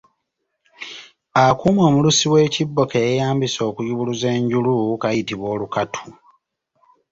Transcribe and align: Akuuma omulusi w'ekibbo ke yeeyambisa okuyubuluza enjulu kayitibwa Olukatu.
Akuuma 1.43 1.81
omulusi 1.89 2.25
w'ekibbo 2.33 2.81
ke 2.91 2.97
yeeyambisa 3.05 3.59
okuyubuluza 3.69 4.27
enjulu 4.37 4.73
kayitibwa 5.01 5.47
Olukatu. 5.55 6.03